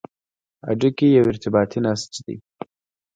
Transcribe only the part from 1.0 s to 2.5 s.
یو ارتباطي نسج دی.